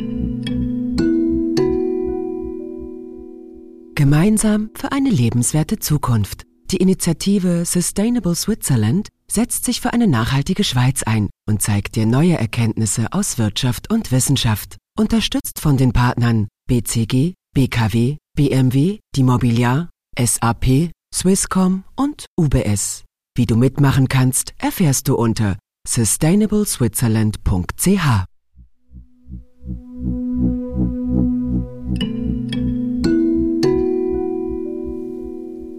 Gemeinsam 3.95 4.69
für 4.75 4.91
eine 4.91 5.09
lebenswerte 5.09 5.77
Zukunft. 5.77 6.43
Die 6.71 6.77
Initiative 6.77 7.65
Sustainable 7.65 8.33
Switzerland 8.33 9.09
setzt 9.29 9.65
sich 9.65 9.81
für 9.81 9.91
eine 9.93 10.07
nachhaltige 10.07 10.63
Schweiz 10.63 11.03
ein 11.03 11.29
und 11.47 11.61
zeigt 11.61 11.95
dir 11.95 12.05
neue 12.05 12.37
Erkenntnisse 12.37 13.07
aus 13.11 13.37
Wirtschaft 13.37 13.91
und 13.91 14.11
Wissenschaft. 14.11 14.77
Unterstützt 14.97 15.59
von 15.59 15.77
den 15.77 15.91
Partnern 15.91 16.47
BCG, 16.67 17.33
BKW, 17.53 18.17
BMW, 18.35 18.99
die 19.15 19.23
Mobiliar, 19.23 19.89
SAP, 20.25 20.89
Swisscom 21.13 21.83
und 21.95 22.25
UBS. 22.39 23.03
Wie 23.35 23.45
du 23.45 23.55
mitmachen 23.55 24.07
kannst, 24.07 24.53
erfährst 24.59 25.07
du 25.07 25.15
unter 25.15 25.57
sustainableswitzerland.ch. 25.87 28.25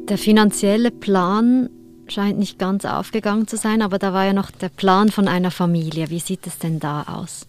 Der 0.09 0.19
finanzielle 0.19 0.91
Plan 0.91 1.71
scheint 2.09 2.39
nicht 2.39 2.59
ganz 2.59 2.85
aufgegangen 2.85 3.47
zu 3.47 3.57
sein, 3.57 3.81
aber 3.81 3.99
da 3.99 4.13
war 4.13 4.25
ja 4.25 4.33
noch 4.33 4.51
der 4.51 4.71
Plan 4.71 5.11
von 5.11 5.29
einer 5.29 5.53
Familie. 5.53 6.11
Wie 6.11 6.19
sieht 6.19 6.47
es 6.47 6.59
denn 6.59 6.81
da 6.81 7.05
aus? 7.05 7.47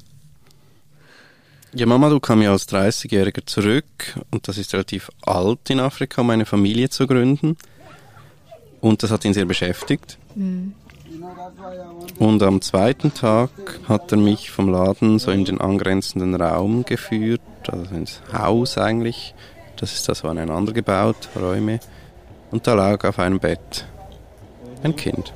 Ja, 1.75 1.88
Mamadou 1.88 2.20
kam 2.20 2.42
ja 2.44 2.51
als 2.51 2.70
30-Jähriger 2.70 3.48
zurück 3.48 4.15
und 4.30 4.48
das 4.48 4.60
ist 4.60 4.74
relativ 4.74 5.10
alt 5.25 5.72
in 5.72 5.80
Afrika, 5.80 6.22
um 6.22 6.30
eine 6.30 6.46
Familie 6.46 6.89
zu 6.89 7.08
gründen. 7.08 7.58
Und 8.80 9.01
das 9.01 9.10
hat 9.10 9.25
ihn 9.25 9.34
sehr 9.34 9.46
beschäftigt. 9.46 10.20
Und 12.20 12.44
am 12.44 12.62
zweiten 12.62 13.13
Tag 13.13 13.50
hat 13.88 14.12
er 14.12 14.20
mich 14.20 14.51
vom 14.51 14.70
Laden 14.70 15.18
so 15.18 15.32
in 15.32 15.46
den 15.46 15.60
angrenzenden 15.62 16.36
Raum 16.36 16.86
geführt, 16.86 17.42
also 17.68 17.96
ins 17.96 18.22
Haus 18.32 18.77
eigentlich. 18.77 19.34
Das 19.77 19.94
ist 19.94 20.08
das 20.08 20.24
aneinander 20.24 20.74
gebaut, 20.74 21.30
Räume. 21.36 21.80
Und 22.51 22.68
da 22.68 22.75
lag 22.75 23.03
auf 23.03 23.18
einem 23.18 23.39
Bett 23.39 23.88
ein 24.84 24.96
Kind. 24.96 25.34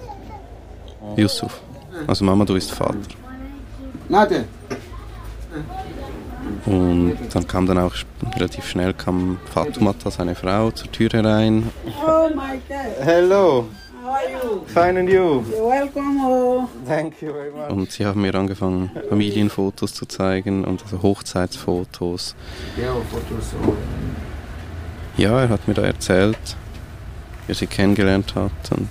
Yusuf. 1.16 1.62
Also 2.06 2.24
Mamadou 2.26 2.56
ist 2.56 2.72
Vater. 2.72 3.00
Nothing. 4.08 4.46
Und 6.68 7.18
dann 7.34 7.48
kam 7.48 7.66
dann 7.66 7.78
auch 7.78 7.96
relativ 8.36 8.68
schnell 8.68 8.94
kam 8.94 9.40
Fatumata, 9.54 10.12
seine 10.12 10.36
Frau, 10.36 10.70
zur 10.72 10.92
Tür 10.92 11.10
herein. 11.14 11.72
Oh 12.06 12.28
my 12.30 12.60
God. 12.68 13.06
Hello. 13.06 13.66
How 14.04 14.14
are 14.14 14.32
you? 14.32 14.66
Fine 14.68 15.00
and 15.00 15.10
you? 15.10 15.44
You're 15.50 15.70
welcome. 15.70 16.20
Oh. 16.22 16.68
Thank 16.86 17.22
you 17.22 17.32
very 17.32 17.52
much. 17.52 17.70
Und 17.70 17.92
sie 17.92 18.06
haben 18.06 18.22
mir 18.22 18.36
angefangen, 18.36 18.92
Familienfotos 19.08 19.94
zu 19.94 20.06
zeigen 20.06 20.66
und 20.66 20.84
also 20.84 21.02
Hochzeitsfotos. 21.02 22.36
Photos. 22.76 23.52
So. 23.52 23.78
Ja, 25.16 25.42
er 25.42 25.50
hat 25.50 25.68
mir 25.70 25.74
da 25.74 25.84
erzählt, 25.84 26.38
wie 27.46 27.54
er 27.54 27.56
sie 27.56 27.68
kennengelernt 27.68 28.36
hat 28.36 28.52
und 28.72 28.90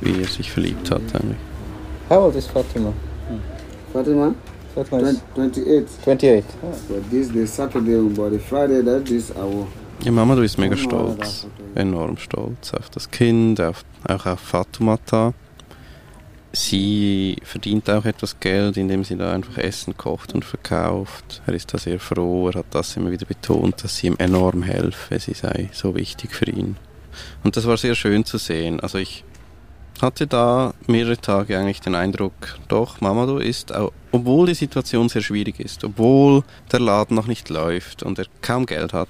wie 0.00 0.20
er 0.22 0.26
sich 0.26 0.50
verliebt 0.50 0.90
hat 0.90 1.02
eigentlich. 1.14 1.38
How 2.10 2.24
old 2.24 2.34
is 2.34 2.46
Fatima? 2.46 2.92
Fatima, 3.92 4.34
Fatima 4.74 5.08
is 5.08 5.20
28. 5.34 6.02
28. 6.04 6.44
But 6.88 7.10
this 7.10 7.28
the 7.28 7.46
Saturday, 7.46 8.00
but 8.14 8.30
the 8.30 8.38
Friday 8.38 8.82
that 8.82 9.06
this 9.06 9.30
hour. 9.36 9.66
Ja, 10.04 10.12
Mamadou 10.12 10.42
ist 10.42 10.58
mega 10.58 10.76
stolz, 10.76 11.46
enorm 11.74 12.18
stolz 12.18 12.72
auf 12.72 12.88
das 12.90 13.10
Kind, 13.10 13.60
auf, 13.60 13.84
auch 14.06 14.26
auf 14.26 14.38
Fatumata. 14.38 15.34
Sie 16.52 17.36
verdient 17.42 17.90
auch 17.90 18.04
etwas 18.04 18.38
Geld, 18.38 18.76
indem 18.76 19.02
sie 19.02 19.16
da 19.16 19.32
einfach 19.32 19.58
Essen 19.58 19.96
kocht 19.96 20.34
und 20.34 20.44
verkauft. 20.44 21.42
Er 21.46 21.54
ist 21.54 21.74
da 21.74 21.78
sehr 21.78 21.98
froh, 21.98 22.48
er 22.48 22.60
hat 22.60 22.66
das 22.70 22.96
immer 22.96 23.10
wieder 23.10 23.26
betont, 23.26 23.82
dass 23.82 23.96
sie 23.96 24.06
ihm 24.06 24.16
enorm 24.18 24.62
helfe, 24.62 25.18
sie 25.18 25.34
sei 25.34 25.68
so 25.72 25.94
wichtig 25.96 26.32
für 26.32 26.48
ihn. 26.48 26.76
Und 27.42 27.56
das 27.56 27.66
war 27.66 27.76
sehr 27.76 27.96
schön 27.96 28.24
zu 28.24 28.38
sehen. 28.38 28.78
Also 28.80 28.98
ich 28.98 29.24
hatte 30.02 30.26
da 30.26 30.74
mehrere 30.86 31.16
Tage 31.16 31.58
eigentlich 31.58 31.80
den 31.80 31.94
Eindruck, 31.94 32.58
doch, 32.68 33.00
Mamadou 33.00 33.38
ist, 33.38 33.72
obwohl 34.12 34.46
die 34.46 34.54
Situation 34.54 35.08
sehr 35.08 35.22
schwierig 35.22 35.60
ist, 35.60 35.84
obwohl 35.84 36.42
der 36.72 36.80
Laden 36.80 37.14
noch 37.14 37.26
nicht 37.26 37.48
läuft 37.48 38.02
und 38.02 38.18
er 38.18 38.26
kaum 38.42 38.66
Geld 38.66 38.92
hat, 38.92 39.08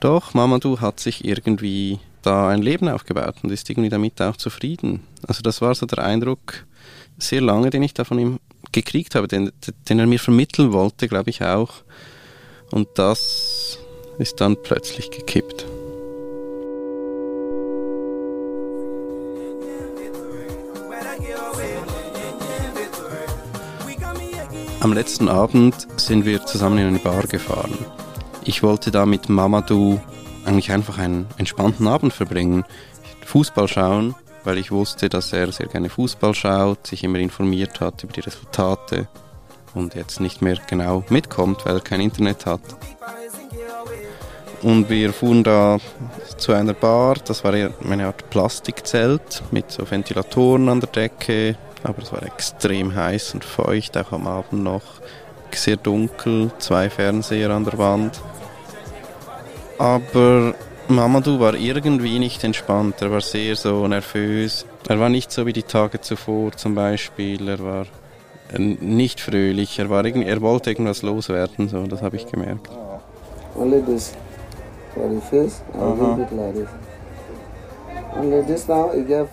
doch, 0.00 0.34
Mamadou 0.34 0.80
hat 0.80 1.00
sich 1.00 1.24
irgendwie 1.24 1.98
da 2.22 2.48
ein 2.48 2.62
Leben 2.62 2.88
aufgebaut 2.88 3.36
und 3.42 3.50
ist 3.50 3.68
irgendwie 3.70 3.88
damit 3.88 4.20
auch 4.20 4.36
zufrieden. 4.36 5.02
Also 5.26 5.42
das 5.42 5.60
war 5.60 5.74
so 5.74 5.86
der 5.86 6.04
Eindruck 6.04 6.66
sehr 7.18 7.40
lange, 7.40 7.70
den 7.70 7.82
ich 7.82 7.94
da 7.94 8.04
von 8.04 8.18
ihm 8.18 8.40
gekriegt 8.72 9.14
habe, 9.14 9.28
den, 9.28 9.50
den 9.88 9.98
er 9.98 10.06
mir 10.06 10.18
vermitteln 10.18 10.72
wollte, 10.72 11.08
glaube 11.08 11.30
ich 11.30 11.42
auch. 11.42 11.82
Und 12.70 12.88
das 12.94 13.78
ist 14.18 14.40
dann 14.40 14.56
plötzlich 14.62 15.10
gekippt. 15.10 15.66
Am 24.80 24.94
letzten 24.94 25.28
Abend 25.28 25.86
sind 25.96 26.24
wir 26.24 26.46
zusammen 26.46 26.78
in 26.78 26.86
eine 26.86 26.98
Bar 26.98 27.24
gefahren. 27.24 27.76
Ich 28.44 28.62
wollte 28.62 28.90
da 28.90 29.04
mit 29.04 29.28
Mamadou 29.28 30.00
eigentlich 30.46 30.72
einfach 30.72 30.96
einen 30.96 31.26
entspannten 31.36 31.86
Abend 31.86 32.14
verbringen. 32.14 32.64
Fußball 33.26 33.68
schauen, 33.68 34.14
weil 34.42 34.56
ich 34.56 34.72
wusste, 34.72 35.10
dass 35.10 35.34
er 35.34 35.52
sehr 35.52 35.66
gerne 35.66 35.90
Fußball 35.90 36.34
schaut, 36.34 36.86
sich 36.86 37.04
immer 37.04 37.18
informiert 37.18 37.78
hat 37.80 38.02
über 38.04 38.14
die 38.14 38.20
Resultate 38.20 39.06
und 39.74 39.94
jetzt 39.94 40.18
nicht 40.18 40.40
mehr 40.40 40.56
genau 40.66 41.04
mitkommt, 41.10 41.66
weil 41.66 41.74
er 41.76 41.82
kein 41.82 42.00
Internet 42.00 42.46
hat. 42.46 42.62
Und 44.62 44.88
wir 44.88 45.12
fuhren 45.12 45.44
da 45.44 45.76
zu 46.38 46.52
einer 46.52 46.72
Bar, 46.72 47.16
das 47.26 47.44
war 47.44 47.52
eine 47.52 48.06
Art 48.06 48.30
Plastikzelt 48.30 49.42
mit 49.50 49.70
so 49.70 49.90
Ventilatoren 49.90 50.70
an 50.70 50.80
der 50.80 50.88
Decke, 50.88 51.56
aber 51.82 52.02
es 52.02 52.12
war 52.12 52.22
extrem 52.22 52.94
heiß 52.94 53.34
und 53.34 53.44
feucht, 53.44 53.96
auch 53.96 54.12
am 54.12 54.26
Abend 54.26 54.62
noch. 54.62 54.82
Sehr 55.52 55.76
dunkel, 55.76 56.50
zwei 56.58 56.90
Fernseher 56.90 57.50
an 57.50 57.64
der 57.64 57.76
Wand. 57.78 58.20
Aber 59.78 60.54
Mamadou 60.88 61.40
war 61.40 61.54
irgendwie 61.54 62.18
nicht 62.18 62.44
entspannt, 62.44 63.00
er 63.00 63.10
war 63.10 63.20
sehr 63.20 63.56
so 63.56 63.86
nervös. 63.88 64.66
Er 64.88 65.00
war 65.00 65.08
nicht 65.08 65.32
so 65.32 65.46
wie 65.46 65.52
die 65.52 65.62
Tage 65.62 66.00
zuvor 66.00 66.52
zum 66.52 66.74
Beispiel, 66.74 67.48
er 67.48 67.60
war 67.60 67.86
äh, 68.52 68.58
nicht 68.58 69.20
fröhlich, 69.20 69.78
er, 69.78 69.90
war 69.90 70.04
irgend, 70.04 70.26
er 70.26 70.40
wollte 70.40 70.70
irgendwas 70.70 71.02
loswerden, 71.02 71.68
so, 71.68 71.84
das 71.86 72.02
habe 72.02 72.16
ich 72.16 72.26
gemerkt. 72.26 72.68
Only 73.56 73.82
this 73.82 74.12
for 74.94 75.08
the 75.08 75.20
face. 75.20 75.62
I 75.74 75.78
will 75.78 76.16
leave 76.16 76.22
it 76.22 76.32
like 76.32 76.54
this. 76.54 76.68
Only 78.16 78.42
this 78.42 78.68
now. 78.68 78.92
You 78.94 79.04
get. 79.04 79.28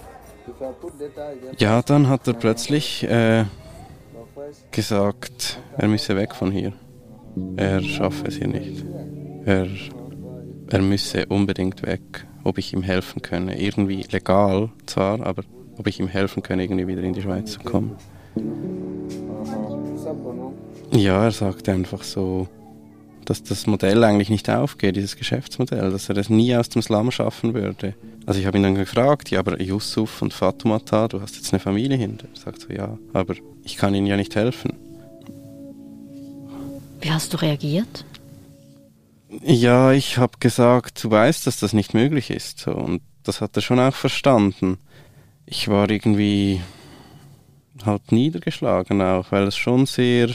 Ja, 1.57 1.81
dann 1.81 2.09
hat 2.09 2.27
er 2.27 2.33
plötzlich 2.33 3.03
äh, 3.03 3.45
gesagt, 4.71 5.59
er 5.77 5.87
müsse 5.87 6.15
weg 6.15 6.35
von 6.35 6.51
hier. 6.51 6.73
Er 7.55 7.81
schaffe 7.81 8.27
es 8.27 8.35
hier 8.37 8.47
nicht. 8.47 8.83
Er, 9.45 9.67
er 10.69 10.81
müsse 10.81 11.25
unbedingt 11.27 11.85
weg, 11.85 12.25
ob 12.43 12.57
ich 12.57 12.73
ihm 12.73 12.83
helfen 12.83 13.21
könne. 13.21 13.59
Irgendwie 13.59 14.03
legal 14.11 14.69
zwar, 14.85 15.25
aber 15.25 15.43
ob 15.77 15.87
ich 15.87 15.99
ihm 15.99 16.07
helfen 16.07 16.41
könne, 16.43 16.63
irgendwie 16.63 16.87
wieder 16.87 17.03
in 17.03 17.13
die 17.13 17.21
Schweiz 17.21 17.51
zu 17.51 17.59
kommen. 17.59 17.95
Ja, 20.91 21.25
er 21.25 21.31
sagte 21.31 21.71
einfach 21.71 22.03
so, 22.03 22.47
dass 23.29 23.43
das 23.43 23.67
Modell 23.67 24.03
eigentlich 24.05 24.29
nicht 24.29 24.49
aufgeht, 24.49 24.95
dieses 24.95 25.17
Geschäftsmodell, 25.17 25.91
dass 25.91 26.07
er 26.07 26.15
das 26.15 26.29
nie 26.29 26.55
aus 26.55 26.69
dem 26.69 26.81
Slum 26.81 27.11
schaffen 27.11 27.53
würde. 27.53 27.93
Also 28.25 28.39
ich 28.39 28.45
habe 28.45 28.57
ihn 28.57 28.63
dann 28.63 28.75
gefragt, 28.75 29.29
ja, 29.31 29.39
aber 29.39 29.61
Yusuf 29.61 30.21
und 30.21 30.33
Fatumata, 30.33 31.09
du 31.09 31.21
hast 31.21 31.35
jetzt 31.35 31.53
eine 31.53 31.59
Familie 31.59 31.97
hinter. 31.97 32.27
Er 32.33 32.39
sagt 32.39 32.61
so, 32.61 32.69
ja, 32.69 32.97
aber 33.11 33.35
ich 33.63 33.75
kann 33.75 33.93
ihnen 33.93 34.07
ja 34.07 34.15
nicht 34.15 34.35
helfen. 34.35 34.73
Wie 37.01 37.11
hast 37.11 37.33
du 37.33 37.37
reagiert? 37.37 38.05
Ja, 39.43 39.91
ich 39.91 40.17
habe 40.17 40.37
gesagt, 40.39 41.03
du 41.03 41.11
weißt, 41.11 41.45
dass 41.47 41.59
das 41.59 41.73
nicht 41.73 41.93
möglich 41.93 42.29
ist. 42.29 42.59
So, 42.59 42.71
und 42.71 43.01
das 43.23 43.41
hat 43.41 43.57
er 43.57 43.61
schon 43.61 43.79
auch 43.79 43.93
verstanden. 43.93 44.77
Ich 45.45 45.67
war 45.67 45.89
irgendwie 45.89 46.61
halt 47.85 48.13
niedergeschlagen 48.13 49.01
auch, 49.01 49.33
weil 49.33 49.43
es 49.43 49.57
schon 49.57 49.85
sehr 49.85 50.29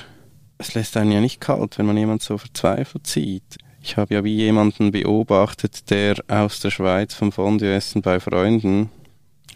es 0.63 0.75
lässt 0.75 0.97
einen 0.97 1.13
ja 1.13 1.21
nicht 1.21 1.41
kalt, 1.41 1.79
wenn 1.79 1.87
man 1.87 1.97
jemand 1.97 2.23
so 2.23 2.39
verzweifelt 2.39 3.07
sieht. 3.07 3.59
Ich 3.83 3.97
habe 3.97 4.15
ja 4.15 4.23
wie 4.23 4.37
jemanden 4.37 4.93
beobachtet, 4.93 5.91
der 5.91 6.17
aus 6.29 6.61
der 6.61 6.71
Schweiz 6.71 7.15
vom 7.15 7.33
Fondue-Essen 7.33 8.01
bei 8.01 8.21
Freunden, 8.21 8.89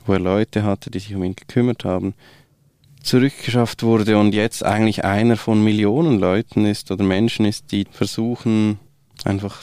wo 0.04 0.14
er 0.14 0.18
Leute 0.18 0.64
hatte, 0.64 0.90
die 0.90 0.98
sich 0.98 1.14
um 1.14 1.22
ihn 1.22 1.36
gekümmert 1.36 1.84
haben, 1.84 2.14
zurückgeschafft 3.02 3.84
wurde 3.84 4.18
und 4.18 4.34
jetzt 4.34 4.64
eigentlich 4.64 5.04
einer 5.04 5.36
von 5.36 5.62
Millionen 5.62 6.18
Leuten 6.18 6.66
ist 6.66 6.90
oder 6.90 7.04
Menschen 7.04 7.46
ist, 7.46 7.70
die 7.70 7.86
versuchen, 7.88 8.80
einfach 9.24 9.62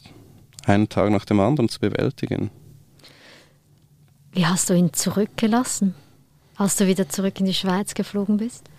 einen 0.65 0.87
Tag 0.87 1.11
nach 1.11 1.25
dem 1.25 1.41
anderen 1.41 1.67
zu 1.67 1.81
bewältigen. 1.81 2.51
Wie 4.31 4.45
hast 4.45 4.69
du 4.69 4.73
ihn 4.73 4.93
zurückgelassen, 4.93 5.93
als 6.55 6.77
du 6.77 6.87
wieder 6.87 7.09
zurück 7.09 7.37
in 7.41 7.45
die 7.45 7.53
Schweiz 7.53 7.95
geflogen 7.95 8.37
bist? 8.37 8.69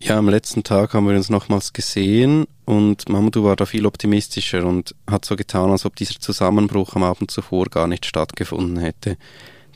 Ja, 0.00 0.18
am 0.18 0.28
letzten 0.28 0.64
Tag 0.64 0.92
haben 0.92 1.08
wir 1.08 1.16
uns 1.16 1.30
nochmals 1.30 1.72
gesehen 1.72 2.46
und 2.66 3.08
Mamadou 3.08 3.44
war 3.44 3.56
da 3.56 3.64
viel 3.64 3.86
optimistischer 3.86 4.64
und 4.64 4.94
hat 5.08 5.24
so 5.24 5.34
getan, 5.34 5.70
als 5.70 5.86
ob 5.86 5.96
dieser 5.96 6.20
Zusammenbruch 6.20 6.94
am 6.94 7.04
Abend 7.04 7.30
zuvor 7.30 7.66
gar 7.66 7.86
nicht 7.86 8.04
stattgefunden 8.04 8.78
hätte. 8.78 9.16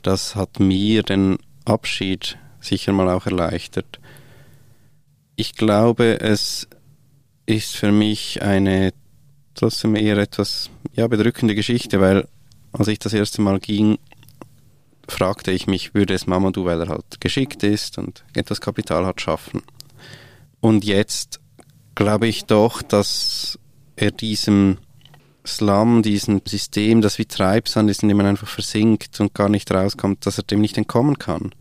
Das 0.03 0.35
hat 0.35 0.59
mir 0.59 1.03
den 1.03 1.37
Abschied 1.65 2.37
sicher 2.59 2.93
mal 2.93 3.09
auch 3.09 3.25
erleichtert. 3.25 3.99
Ich 5.35 5.55
glaube, 5.55 6.19
es 6.19 6.67
ist 7.45 7.75
für 7.75 7.91
mich 7.91 8.41
eine 8.41 8.93
trotzdem 9.55 9.95
eher 9.95 10.17
etwas 10.17 10.69
ja, 10.93 11.07
bedrückende 11.07 11.55
Geschichte, 11.55 11.99
weil 11.99 12.27
als 12.71 12.87
ich 12.87 12.99
das 12.99 13.13
erste 13.13 13.41
Mal 13.41 13.59
ging, 13.59 13.97
fragte 15.07 15.51
ich 15.51 15.65
mich, 15.65 15.95
würde 15.95 16.13
es 16.13 16.27
Mamadou, 16.27 16.65
weil 16.65 16.81
er 16.81 16.89
halt 16.89 17.19
geschickt 17.19 17.63
ist 17.63 17.97
und 17.97 18.23
etwas 18.33 18.61
Kapital 18.61 19.05
hat, 19.05 19.21
schaffen. 19.21 19.63
Und 20.61 20.85
jetzt 20.85 21.39
glaube 21.95 22.27
ich 22.27 22.45
doch, 22.45 22.81
dass 22.81 23.59
er 23.95 24.11
diesem 24.11 24.77
Slum, 25.45 26.03
diesem 26.03 26.41
System, 26.45 27.01
das 27.01 27.17
wie 27.17 27.25
Treibsand 27.25 27.89
ist, 27.89 28.03
in 28.03 28.09
dem 28.09 28.17
man 28.17 28.25
einfach 28.25 28.47
versinkt 28.47 29.19
und 29.19 29.33
gar 29.33 29.49
nicht 29.49 29.71
rauskommt, 29.71 30.25
dass 30.25 30.37
er 30.37 30.43
dem 30.43 30.61
nicht 30.61 30.77
entkommen 30.77 31.17
kann. 31.17 31.51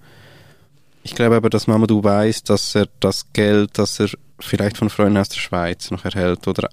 Ich 1.03 1.15
glaube 1.15 1.37
aber, 1.37 1.49
dass 1.49 1.67
Mamadou 1.67 2.05
weiß, 2.05 2.43
dass 2.43 2.75
er 2.75 2.89
das 3.01 3.33
Geld, 3.33 3.79
das 3.79 3.99
er 4.01 4.11
vielleicht 4.41 4.77
von 4.77 4.91
Freunden 4.91 5.17
aus 5.17 5.29
der 5.29 5.41
Schweiz 5.41 5.91
noch 5.91 6.05
erhält 6.05 6.47
oder 6.47 6.69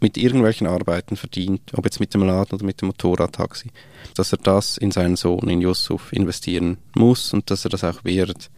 mit 0.00 0.16
irgendwelchen 0.16 0.66
Arbeiten 0.66 1.16
verdient, 1.16 1.72
ob 1.74 1.84
jetzt 1.84 1.98
mit 1.98 2.14
dem 2.14 2.22
Laden 2.22 2.54
oder 2.54 2.64
mit 2.64 2.80
dem 2.80 2.86
Motorradtaxi, 2.86 3.70
dass 4.14 4.32
er 4.32 4.38
das 4.38 4.76
in 4.76 4.90
seinen 4.90 5.16
Sohn, 5.16 5.48
in 5.48 5.60
Yusuf, 5.60 6.12
investieren 6.12 6.78
muss 6.94 7.32
und 7.32 7.50
dass 7.50 7.64
er 7.64 7.70
das 7.70 7.84
auch 7.84 8.04
wird. 8.04 8.50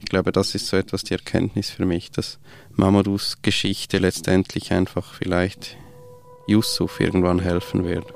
Ich 0.00 0.06
glaube, 0.06 0.32
das 0.32 0.54
ist 0.54 0.66
so 0.66 0.76
etwas 0.76 1.04
die 1.04 1.14
Erkenntnis 1.14 1.70
für 1.70 1.86
mich, 1.86 2.10
dass 2.10 2.38
Mamadous 2.72 3.42
Geschichte 3.42 3.98
letztendlich 3.98 4.72
einfach 4.72 5.14
vielleicht 5.14 5.76
Yusuf 6.46 6.98
irgendwann 7.00 7.38
helfen 7.38 7.84
wird. 7.84 8.06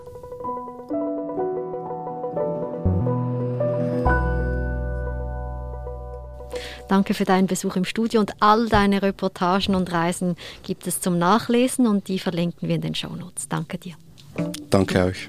Danke 6.88 7.14
für 7.14 7.24
deinen 7.24 7.46
Besuch 7.46 7.76
im 7.76 7.84
Studio 7.84 8.20
und 8.20 8.32
all 8.40 8.68
deine 8.68 9.02
Reportagen 9.02 9.74
und 9.74 9.90
Reisen 9.92 10.36
gibt 10.62 10.86
es 10.86 11.00
zum 11.00 11.18
Nachlesen 11.18 11.86
und 11.86 12.08
die 12.08 12.18
verlinken 12.18 12.68
wir 12.68 12.74
in 12.74 12.82
den 12.82 12.94
Shownotes. 12.94 13.48
Danke 13.48 13.78
dir. 13.78 13.94
Danke 14.70 15.04
euch. 15.04 15.28